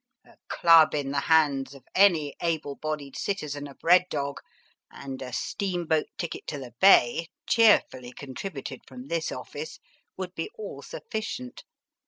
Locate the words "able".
2.41-2.75